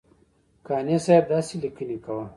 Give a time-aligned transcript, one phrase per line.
[0.67, 2.25] قانع صاحب داسې لیکنې کوه.